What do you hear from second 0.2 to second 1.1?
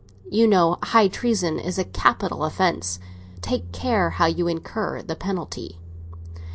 You know high